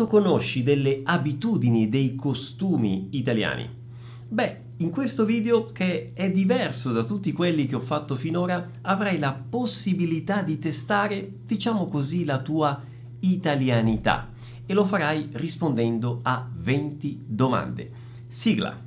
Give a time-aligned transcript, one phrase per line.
[0.00, 3.68] Quanto conosci delle abitudini e dei costumi italiani?
[4.28, 9.18] Beh, in questo video, che è diverso da tutti quelli che ho fatto finora, avrai
[9.18, 12.80] la possibilità di testare, diciamo così, la tua
[13.18, 14.30] italianità
[14.64, 17.90] e lo farai rispondendo a 20 domande.
[18.26, 18.80] Sigla!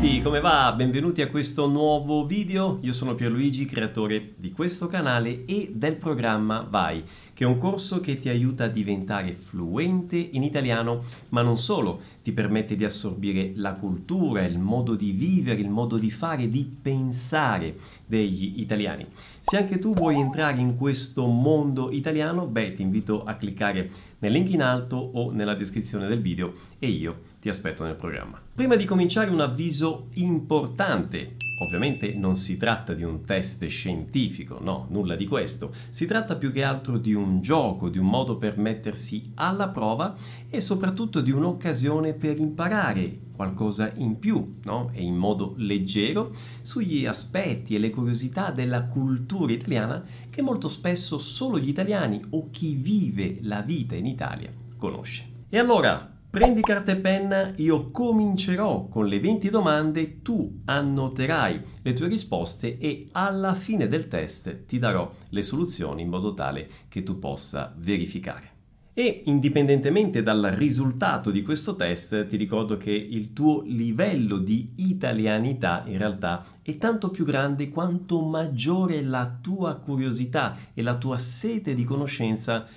[0.00, 0.72] Tutti, come va?
[0.74, 2.78] Benvenuti a questo nuovo video.
[2.80, 7.04] Io sono Pierluigi, creatore di questo canale e del programma Vai,
[7.34, 12.00] che è un corso che ti aiuta a diventare fluente in italiano, ma non solo,
[12.22, 16.64] ti permette di assorbire la cultura, il modo di vivere, il modo di fare, di
[16.80, 19.06] pensare degli italiani.
[19.40, 24.32] Se anche tu vuoi entrare in questo mondo italiano, beh, ti invito a cliccare nel
[24.32, 28.40] link in alto o nella descrizione del video e io ti aspetto nel programma.
[28.54, 31.36] Prima di cominciare un avviso importante.
[31.62, 35.74] Ovviamente non si tratta di un test scientifico, no, nulla di questo.
[35.90, 40.16] Si tratta più che altro di un gioco, di un modo per mettersi alla prova
[40.48, 44.90] e soprattutto di un'occasione per imparare qualcosa in più, no?
[44.92, 51.18] E in modo leggero sugli aspetti e le curiosità della cultura italiana che molto spesso
[51.18, 55.28] solo gli italiani o chi vive la vita in Italia conosce.
[55.48, 61.92] E allora, Prendi carta e penna, io comincerò con le 20 domande, tu annoterai le
[61.92, 67.02] tue risposte e alla fine del test ti darò le soluzioni in modo tale che
[67.02, 68.58] tu possa verificare.
[68.94, 75.82] E indipendentemente dal risultato di questo test, ti ricordo che il tuo livello di italianità
[75.88, 81.74] in realtà è tanto più grande quanto maggiore la tua curiosità e la tua sete
[81.74, 82.68] di conoscenza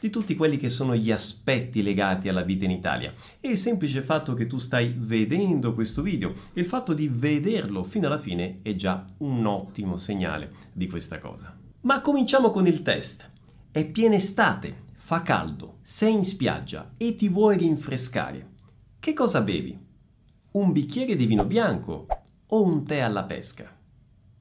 [0.00, 3.12] di tutti quelli che sono gli aspetti legati alla vita in Italia.
[3.38, 7.84] E il semplice fatto che tu stai vedendo questo video e il fatto di vederlo
[7.84, 11.54] fino alla fine è già un ottimo segnale di questa cosa.
[11.82, 13.28] Ma cominciamo con il test.
[13.70, 18.48] È piena estate, fa caldo, sei in spiaggia e ti vuoi rinfrescare.
[18.98, 19.78] Che cosa bevi?
[20.52, 22.06] Un bicchiere di vino bianco
[22.46, 23.76] o un tè alla pesca?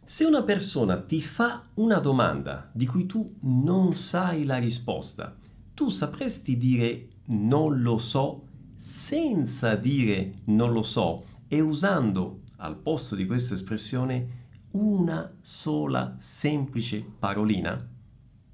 [0.03, 5.37] Se una persona ti fa una domanda di cui tu non sai la risposta,
[5.79, 13.15] tu sapresti dire non lo so senza dire non lo so e usando al posto
[13.15, 17.81] di questa espressione una sola semplice parolina?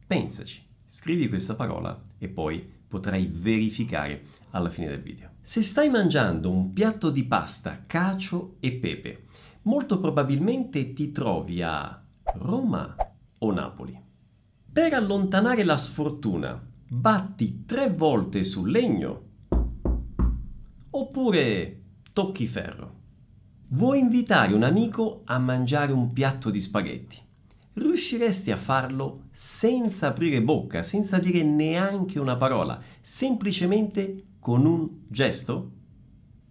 [0.06, 5.32] Pensaci, scrivi questa parola e poi potrai verificare alla fine del video.
[5.42, 9.24] Se stai mangiando un piatto di pasta, cacio e pepe,
[9.64, 12.06] molto probabilmente ti trovi a
[12.36, 12.96] Roma
[13.40, 14.00] o Napoli.
[14.72, 19.24] Per allontanare la sfortuna, batti tre volte sul legno
[20.92, 21.82] oppure
[22.14, 22.94] tocchi ferro.
[23.70, 27.18] Vuoi invitare un amico a mangiare un piatto di spaghetti?
[27.74, 35.72] Riusciresti a farlo senza aprire bocca, senza dire neanche una parola, semplicemente con un gesto?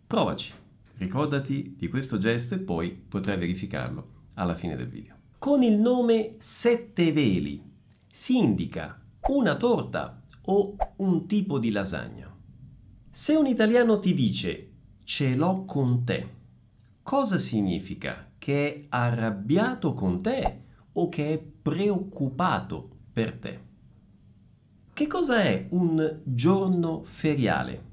[0.07, 0.53] Provaci.
[0.97, 5.15] Ricordati di questo gesto e poi potrai verificarlo alla fine del video.
[5.39, 7.63] Con il nome Sette Veli
[8.11, 12.33] si indica una torta o un tipo di lasagna.
[13.11, 14.71] Se un italiano ti dice
[15.05, 16.29] ce l'ho con te,
[17.03, 18.31] cosa significa?
[18.39, 20.63] Che è arrabbiato con te
[20.93, 23.61] o che è preoccupato per te?
[24.93, 27.93] Che cosa è un giorno feriale?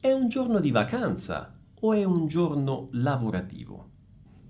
[0.00, 3.90] È un giorno di vacanza o è un giorno lavorativo?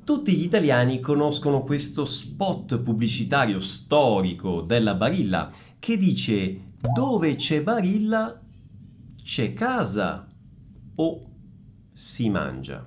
[0.05, 8.41] Tutti gli italiani conoscono questo spot pubblicitario storico della Barilla che dice dove c'è Barilla
[9.23, 10.27] c'è casa
[10.97, 11.27] o
[11.93, 12.87] si mangia.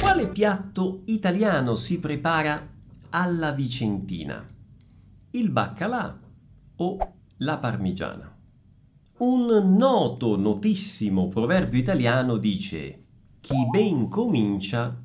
[0.00, 2.68] Quale piatto italiano si prepara
[3.10, 4.46] alla vicentina?
[5.32, 6.18] Il baccalà
[6.76, 6.98] o
[7.38, 8.36] la parmigiana?
[9.18, 13.04] Un noto, notissimo proverbio italiano dice
[13.40, 14.96] chi ben comincia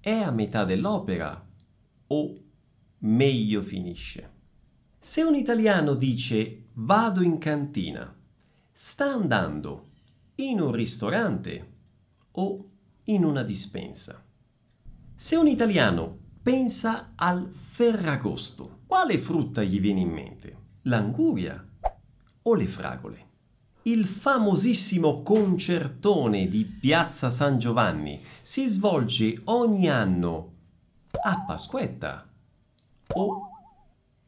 [0.00, 1.44] è a metà dell'opera
[2.12, 2.38] o
[2.98, 4.38] meglio finisce.
[4.98, 8.14] Se un italiano dice vado in cantina,
[8.72, 9.88] sta andando
[10.36, 11.72] in un ristorante
[12.32, 12.70] o
[13.04, 14.22] in una dispensa.
[15.14, 20.56] Se un italiano pensa al ferragosto, quale frutta gli viene in mente?
[20.82, 21.64] L'anguria
[22.42, 23.28] o le fragole?
[23.82, 30.49] Il famosissimo concertone di Piazza San Giovanni si svolge ogni anno
[31.22, 32.28] a Pasquetta
[33.14, 33.40] o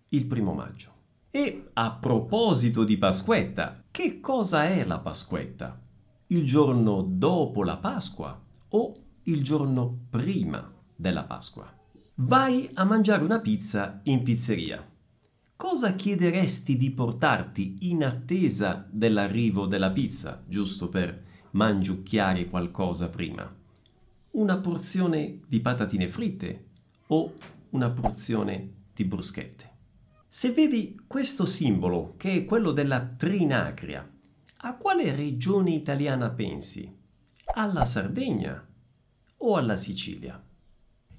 [0.08, 0.90] il primo maggio.
[1.30, 5.82] E a proposito di Pasquetta, che cosa è la Pasquetta?
[6.32, 8.94] il giorno dopo la Pasqua o
[9.24, 11.70] il giorno prima della Pasqua.
[12.16, 14.86] Vai a mangiare una pizza in pizzeria.
[15.54, 23.54] Cosa chiederesti di portarti in attesa dell'arrivo della pizza, giusto per mangiucchiare qualcosa prima?
[24.30, 26.70] Una porzione di patatine fritte
[27.12, 27.34] o
[27.70, 29.70] una porzione di bruschette?
[30.28, 34.08] Se vedi questo simbolo, che è quello della trinacria,
[34.64, 36.90] a quale regione italiana pensi?
[37.54, 38.66] Alla Sardegna
[39.36, 40.42] o alla Sicilia?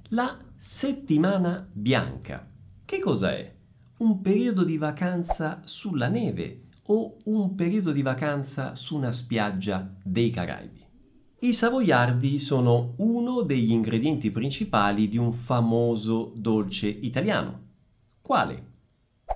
[0.10, 2.50] La settimana bianca.
[2.84, 3.56] Che cos'è?
[3.98, 10.32] Un periodo di vacanza sulla neve o un periodo di vacanza su una spiaggia dei
[10.32, 10.84] Caraibi?
[11.44, 17.60] I savoiardi sono uno degli ingredienti principali di un famoso dolce italiano.
[18.22, 18.68] Quale?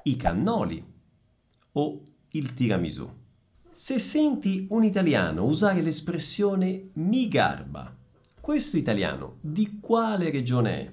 [0.04, 0.82] I cannoli
[1.74, 3.06] o il tiramisù.
[3.70, 7.94] Se senti un italiano usare l'espressione mi garba,
[8.40, 10.92] questo italiano di quale regione è?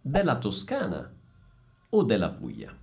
[0.00, 1.14] Della Toscana
[1.90, 2.74] o della Puglia?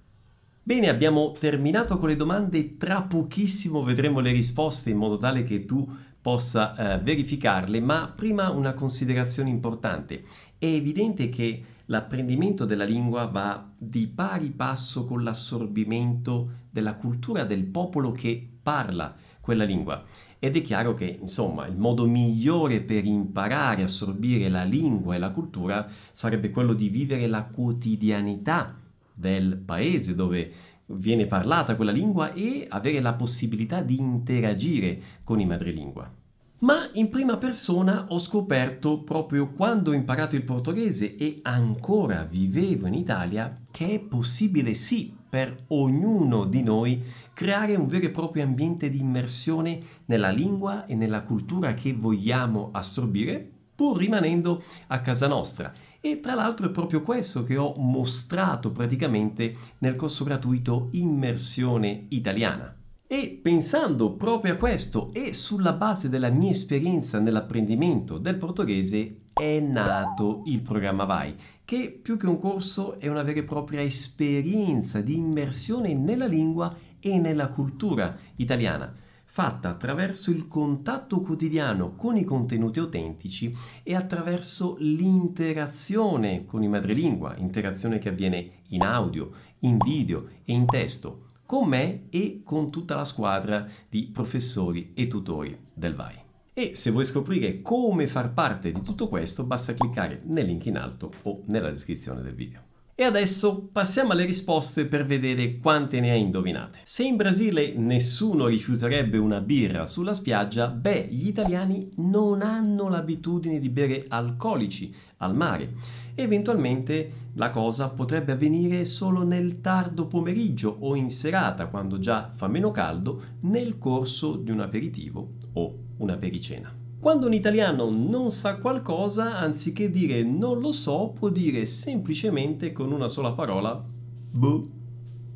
[0.64, 5.66] Bene, abbiamo terminato con le domande, tra pochissimo vedremo le risposte in modo tale che
[5.66, 5.92] tu
[6.22, 10.24] possa eh, verificarle, ma prima una considerazione importante.
[10.58, 17.66] È evidente che l'apprendimento della lingua va di pari passo con l'assorbimento della cultura del
[17.66, 20.04] popolo che parla quella lingua.
[20.38, 25.20] Ed è chiaro che, insomma, il modo migliore per imparare a assorbire la lingua e
[25.20, 28.76] la cultura sarebbe quello di vivere la quotidianità
[29.14, 30.52] del paese dove
[30.96, 36.20] viene parlata quella lingua e avere la possibilità di interagire con i madrelingua.
[36.60, 42.86] Ma in prima persona ho scoperto proprio quando ho imparato il portoghese e ancora vivevo
[42.86, 47.04] in Italia che è possibile sì per ognuno di noi
[47.34, 52.70] creare un vero e proprio ambiente di immersione nella lingua e nella cultura che vogliamo
[52.74, 55.74] assorbire, pur rimanendo a casa nostra.
[56.04, 62.76] E tra l'altro è proprio questo che ho mostrato praticamente nel corso gratuito Immersione Italiana.
[63.06, 69.60] E pensando proprio a questo e sulla base della mia esperienza nell'apprendimento del portoghese è
[69.60, 75.02] nato il programma Vai, che più che un corso è una vera e propria esperienza
[75.02, 78.92] di immersione nella lingua e nella cultura italiana,
[79.32, 87.38] fatta attraverso il contatto quotidiano con i contenuti autentici e attraverso l'interazione con i madrelingua,
[87.38, 92.98] interazione che avviene in audio, in video e in testo, con me e con tutta
[92.98, 96.20] la squadra di professori e tutori del VAI.
[96.52, 100.76] E se vuoi scoprire come far parte di tutto questo, basta cliccare nel link in
[100.76, 102.71] alto o nella descrizione del video.
[103.02, 106.82] E adesso passiamo alle risposte per vedere quante ne hai indovinate.
[106.84, 113.58] Se in Brasile nessuno rifiuterebbe una birra sulla spiaggia, beh, gli italiani non hanno l'abitudine
[113.58, 115.74] di bere alcolici al mare.
[116.14, 122.48] Eventualmente la cosa potrebbe avvenire solo nel tardo pomeriggio o in serata, quando già fa
[122.48, 126.81] meno caldo, nel corso di un aperitivo o una pericena.
[127.02, 132.92] Quando un italiano non sa qualcosa, anziché dire non lo so, può dire semplicemente con
[132.92, 134.70] una sola parola boh,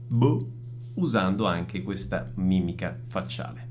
[0.08, 0.48] boh,
[0.94, 3.70] usando anche questa mimica facciale.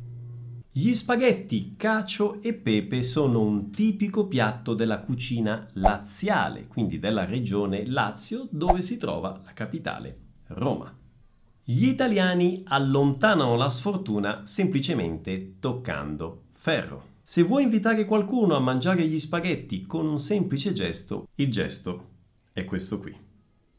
[0.72, 7.86] Gli spaghetti, cacio e pepe sono un tipico piatto della cucina laziale, quindi della regione
[7.86, 10.92] Lazio, dove si trova la capitale, Roma.
[11.62, 17.12] Gli italiani allontanano la sfortuna semplicemente toccando ferro.
[17.26, 22.08] Se vuoi invitare qualcuno a mangiare gli spaghetti con un semplice gesto, il gesto
[22.52, 23.16] è questo qui.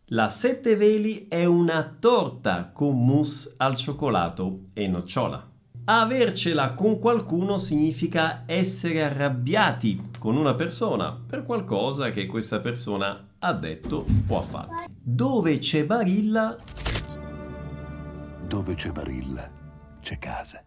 [0.05, 5.47] La sette veli è una torta con mousse al cioccolato e nocciola.
[5.85, 13.53] Avercela con qualcuno significa essere arrabbiati con una persona per qualcosa che questa persona ha
[13.53, 14.85] detto o ha fatto.
[14.99, 16.55] Dove c'è Barilla?
[18.47, 19.47] Dove c'è Barilla,
[20.01, 20.63] c'è casa.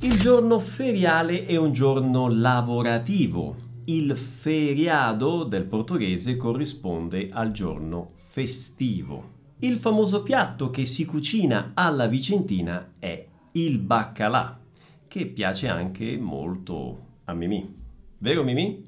[0.00, 3.56] Il giorno feriale è un giorno lavorativo.
[3.84, 9.30] Il feriado del portoghese corrisponde al giorno festivo.
[9.60, 14.58] Il famoso piatto che si cucina alla vicentina è il baccalà,
[15.06, 17.72] che piace anche molto a Mimì.
[18.18, 18.84] Vero Mimì?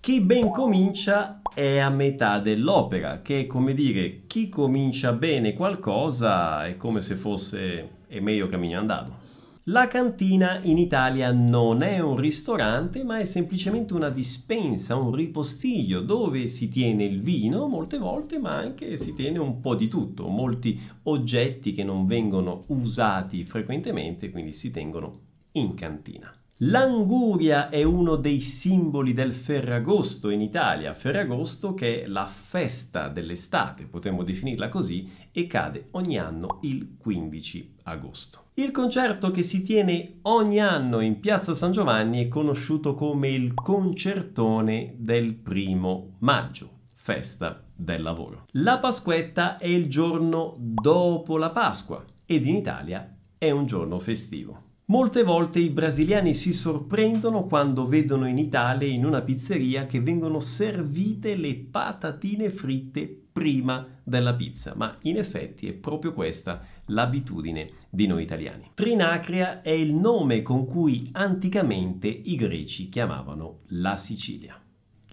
[0.00, 6.66] Chi ben comincia è a metà dell'opera, che è come dire chi comincia bene qualcosa
[6.66, 9.25] è come se fosse è meglio cammino andato.
[9.68, 16.02] La cantina in Italia non è un ristorante, ma è semplicemente una dispensa, un ripostiglio
[16.02, 20.28] dove si tiene il vino molte volte, ma anche si tiene un po' di tutto,
[20.28, 25.18] molti oggetti che non vengono usati frequentemente, quindi si tengono
[25.54, 26.32] in cantina.
[26.60, 33.84] L'anguria è uno dei simboli del Ferragosto in Italia, Ferragosto che è la festa dell'estate,
[33.84, 38.44] potremmo definirla così, e cade ogni anno il 15 agosto.
[38.54, 43.52] Il concerto che si tiene ogni anno in Piazza San Giovanni è conosciuto come il
[43.52, 48.46] concertone del primo maggio, festa del lavoro.
[48.52, 54.65] La Pasquetta è il giorno dopo la Pasqua ed in Italia è un giorno festivo.
[54.88, 60.38] Molte volte i brasiliani si sorprendono quando vedono in Italia in una pizzeria che vengono
[60.38, 68.06] servite le patatine fritte prima della pizza, ma in effetti è proprio questa l'abitudine di
[68.06, 68.70] noi italiani.
[68.74, 74.56] Trinacria è il nome con cui anticamente i greci chiamavano la Sicilia.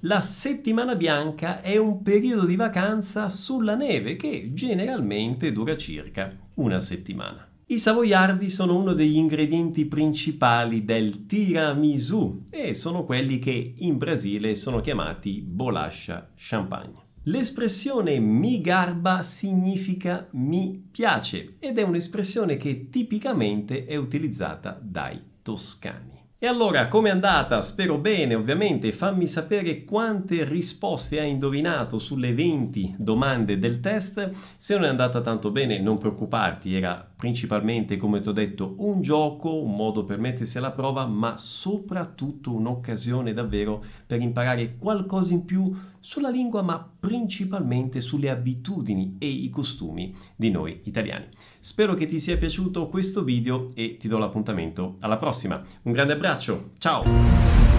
[0.01, 6.79] La settimana bianca è un periodo di vacanza sulla neve che generalmente dura circa una
[6.79, 7.47] settimana.
[7.65, 14.55] I savoiardi sono uno degli ingredienti principali del tiramisù e sono quelli che in Brasile
[14.55, 17.01] sono chiamati bolaccia champagne.
[17.23, 26.22] L'espressione mi garba significa mi piace ed è un'espressione che tipicamente è utilizzata dai toscani.
[26.43, 27.61] E allora, com'è andata?
[27.61, 28.91] Spero bene, ovviamente.
[28.91, 34.29] Fammi sapere quante risposte hai indovinato sulle 20 domande del test.
[34.57, 39.01] Se non è andata tanto bene, non preoccuparti, era principalmente, come ti ho detto, un
[39.01, 45.45] gioco, un modo per mettersi alla prova, ma soprattutto un'occasione davvero per imparare qualcosa in
[45.45, 45.73] più
[46.03, 51.27] sulla lingua, ma principalmente sulle abitudini e i costumi di noi italiani.
[51.59, 55.63] Spero che ti sia piaciuto questo video e ti do l'appuntamento alla prossima.
[55.83, 57.72] Un grande abbraccio, ciao!